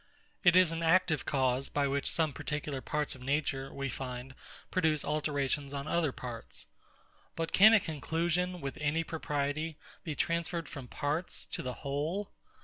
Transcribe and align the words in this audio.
It 0.43 0.55
is 0.55 0.71
an 0.71 0.81
active 0.81 1.27
cause, 1.27 1.69
by 1.69 1.87
which 1.87 2.09
some 2.09 2.33
particular 2.33 2.81
parts 2.81 3.13
of 3.13 3.21
nature, 3.21 3.71
we 3.71 3.87
find, 3.87 4.33
produce 4.71 5.05
alterations 5.05 5.75
on 5.75 5.87
other 5.87 6.11
parts. 6.11 6.65
But 7.35 7.51
can 7.51 7.75
a 7.75 7.79
conclusion, 7.79 8.61
with 8.61 8.79
any 8.81 9.03
propriety, 9.03 9.77
be 10.03 10.15
transferred 10.15 10.67
from 10.67 10.87
parts 10.87 11.45
to 11.51 11.61
the 11.61 11.73
whole? 11.85 12.31